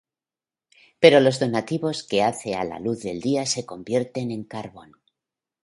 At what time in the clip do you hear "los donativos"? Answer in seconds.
1.19-2.01